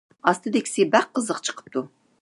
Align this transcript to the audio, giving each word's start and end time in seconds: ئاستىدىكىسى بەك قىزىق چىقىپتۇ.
ئاستىدىكىسى 0.29 0.87
بەك 0.97 1.13
قىزىق 1.19 1.43
چىقىپتۇ. 1.51 1.89